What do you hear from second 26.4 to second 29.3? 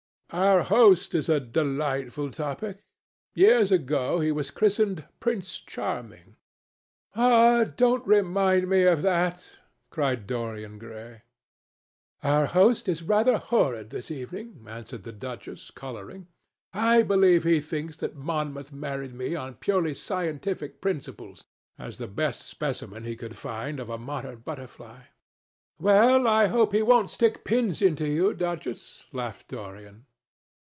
hope he won't stick pins into you, Duchess,"